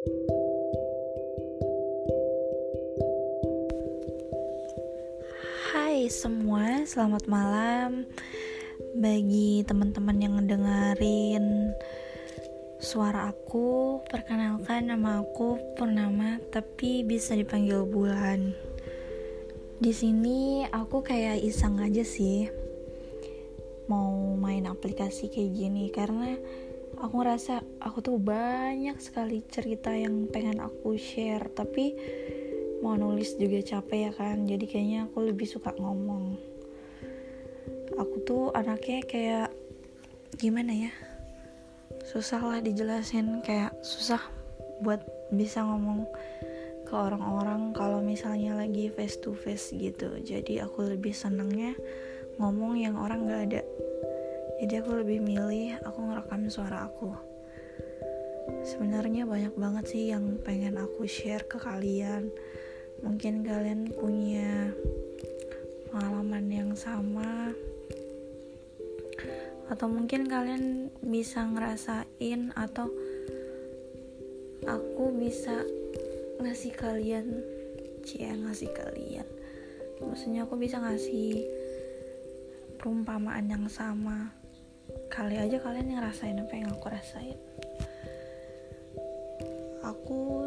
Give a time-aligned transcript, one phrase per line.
[0.00, 0.08] Hai
[6.08, 8.08] semua, selamat malam.
[8.96, 11.76] Bagi teman-teman yang ngedengerin
[12.80, 18.56] suara aku Perkenalkan nama aku Purnama Tapi bisa dipanggil Bulan.
[19.84, 22.48] Di sini aku kayak iseng aja sih
[23.84, 26.40] Mau main aplikasi kayak gini Karena
[27.00, 31.96] aku ngerasa aku tuh banyak sekali cerita yang pengen aku share Tapi
[32.80, 34.44] mau nulis juga capek ya kan.
[34.48, 36.36] Jadi kayaknya aku lebih suka ngomong.
[37.96, 39.48] Aku tuh anaknya kayak
[40.40, 40.92] gimana ya?
[42.08, 44.20] Susah lah dijelasin kayak susah
[44.80, 46.08] buat bisa ngomong
[46.88, 50.16] ke orang-orang kalau misalnya lagi face to face gitu.
[50.24, 51.76] Jadi aku lebih senengnya
[52.40, 53.62] ngomong yang orang gak ada
[54.60, 57.16] jadi aku lebih milih aku ngerekam suara aku.
[58.60, 62.28] Sebenarnya banyak banget sih yang pengen aku share ke kalian.
[63.00, 64.68] Mungkin kalian punya
[65.88, 67.56] pengalaman yang sama.
[69.72, 72.92] Atau mungkin kalian bisa ngerasain atau
[74.68, 75.64] aku bisa
[76.36, 77.40] ngasih kalian
[78.04, 79.24] cia ngasih kalian.
[80.04, 81.48] Maksudnya aku bisa ngasih
[82.76, 84.39] perumpamaan yang sama
[85.10, 87.38] kali aja kalian ngerasain apa yang aku rasain.
[89.82, 90.46] Aku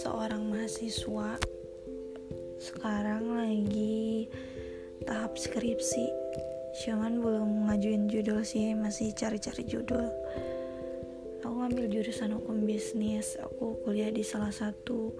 [0.00, 1.36] seorang mahasiswa
[2.56, 4.24] sekarang lagi
[5.04, 6.08] tahap skripsi.
[6.80, 10.08] Cuman belum ngajuin judul sih masih cari-cari judul.
[11.44, 13.36] Aku ngambil jurusan hukum bisnis.
[13.36, 15.12] Aku kuliah di salah satu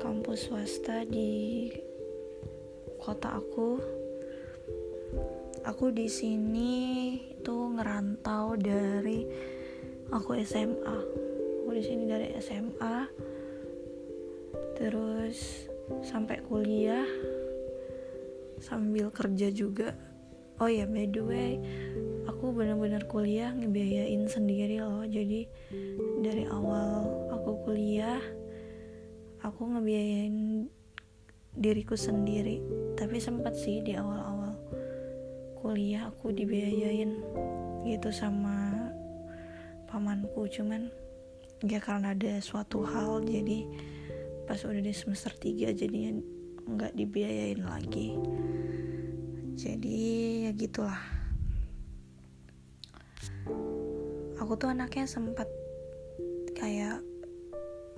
[0.00, 1.68] kampus swasta di
[2.96, 3.99] kota aku
[5.64, 6.72] aku di sini
[7.36, 9.24] itu ngerantau dari
[10.10, 10.98] aku SMA
[11.62, 12.96] aku di sini dari SMA
[14.80, 15.68] terus
[16.00, 17.04] sampai kuliah
[18.60, 19.96] sambil kerja juga.
[20.60, 21.52] Oh ya by the way
[22.28, 25.04] aku bener-bener kuliah ngebiayain sendiri loh.
[25.04, 25.48] Jadi
[26.20, 28.20] dari awal aku kuliah
[29.40, 30.68] aku ngebiayain
[31.56, 32.60] diriku sendiri.
[32.96, 34.39] Tapi sempat sih di awal-awal
[35.60, 37.20] kuliah aku dibiayain
[37.84, 38.88] gitu sama
[39.86, 40.48] pamanku.
[40.48, 40.88] Cuman
[41.64, 43.68] ya karena ada suatu hal jadi
[44.48, 46.18] pas udah di semester 3 jadinya
[46.66, 48.16] nggak dibiayain lagi.
[49.60, 50.00] Jadi
[50.48, 51.00] ya gitulah.
[54.40, 55.46] Aku tuh anaknya sempat
[56.56, 57.04] kayak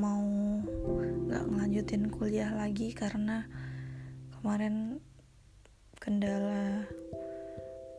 [0.00, 0.24] mau
[1.28, 3.44] nggak ngelanjutin kuliah lagi karena
[4.40, 5.04] kemarin
[6.00, 6.88] kendala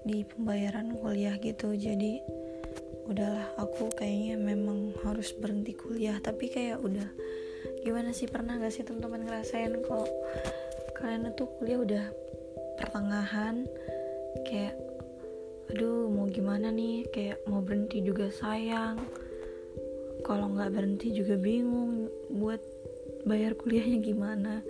[0.02, 1.74] di pembayaran kuliah gitu.
[1.78, 2.22] Jadi
[3.06, 6.18] udahlah aku kayaknya memang harus berhenti kuliah.
[6.22, 7.08] Tapi kayak udah
[7.86, 10.08] gimana sih pernah gak sih teman-teman ngerasain kalau
[10.98, 12.06] kalian tuh kuliah udah
[12.78, 13.66] pertengahan?
[14.48, 14.78] Kayak
[15.72, 17.10] aduh mau gimana nih?
[17.10, 19.02] Kayak mau berhenti juga sayang.
[20.22, 22.62] Kalau nggak berhenti juga bingung buat
[23.26, 24.62] bayar kuliahnya gimana.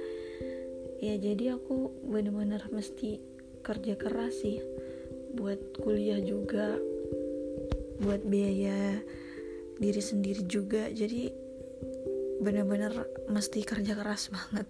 [1.01, 3.19] Ya jadi aku bener-bener mesti
[3.61, 4.61] kerja keras sih
[5.35, 6.75] buat kuliah juga
[8.01, 8.97] buat biaya
[9.77, 10.89] diri sendiri juga.
[10.89, 11.29] Jadi
[12.41, 14.67] bener-bener mesti kerja keras banget.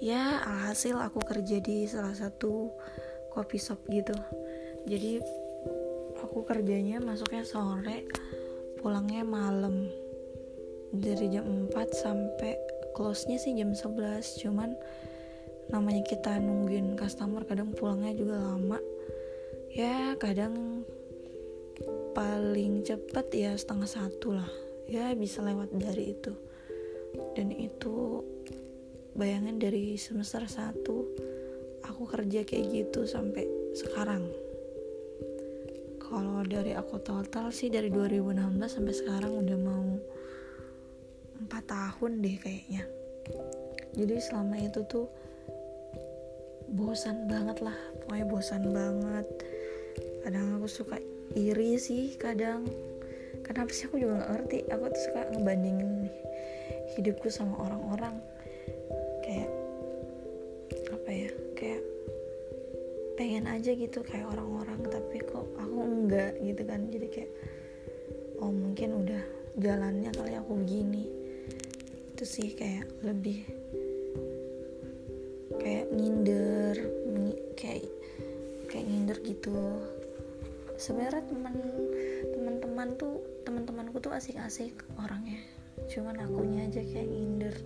[0.00, 2.72] Ya alhasil aku kerja di salah satu
[3.32, 4.16] kopi shop gitu.
[4.88, 5.20] Jadi
[6.20, 8.08] aku kerjanya masuknya sore
[8.80, 9.88] pulangnya malam.
[10.96, 12.56] Dari jam 4 sampai
[12.96, 14.72] close nya sih jam 11 cuman
[15.68, 18.80] namanya kita nungguin customer kadang pulangnya juga lama
[19.76, 20.88] ya kadang
[22.16, 24.48] paling cepet ya setengah satu lah.
[24.88, 26.32] Ya bisa lewat dari itu.
[27.36, 28.24] Dan itu
[29.12, 30.80] bayangin dari semester 1
[31.84, 33.44] aku kerja kayak gitu sampai
[33.76, 34.24] sekarang.
[36.00, 39.84] Kalau dari aku total sih dari 2016 sampai sekarang udah mau
[41.44, 42.88] 4 tahun deh kayaknya.
[43.92, 45.04] Jadi selama itu tuh
[46.72, 47.76] bosan banget lah.
[48.00, 49.28] Pokoknya bosan banget
[50.26, 50.98] kadang aku suka
[51.38, 52.66] iri sih kadang.
[53.46, 54.58] Kenapa sih aku juga nggak ngerti?
[54.74, 56.10] Aku tuh suka ngebandingin
[56.98, 58.18] hidupku sama orang-orang.
[59.22, 59.50] Kayak
[60.90, 61.82] apa ya kayak
[63.14, 66.90] pengen aja gitu kayak orang-orang tapi kok aku enggak gitu kan.
[66.90, 67.32] Jadi kayak
[68.42, 69.22] oh mungkin udah
[69.62, 71.06] jalannya kali aku begini.
[72.18, 73.46] Itu sih kayak lebih
[75.62, 76.74] kayak nginder
[77.54, 77.86] kayak
[78.66, 79.86] kayak nginder gitu
[80.76, 81.56] sebenarnya teman
[82.36, 85.40] teman-teman tuh teman-temanku tuh asik-asik orangnya.
[85.88, 87.56] Cuman akunya aja kayak nginder.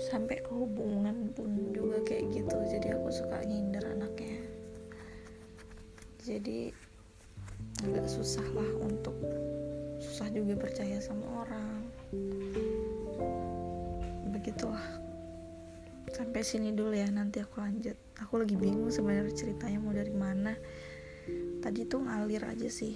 [0.00, 2.56] Sampai ke hubungan pun juga kayak gitu.
[2.56, 4.40] Jadi aku suka nginder anaknya.
[6.24, 6.72] Jadi
[7.84, 9.16] agak susah lah untuk
[10.00, 11.84] susah juga percaya sama orang.
[14.32, 14.84] Begitulah.
[16.10, 17.96] Sampai sini dulu ya nanti aku lanjut.
[18.24, 20.56] Aku lagi bingung sebenarnya ceritanya mau dari mana
[21.60, 22.94] tadi tuh ngalir aja sih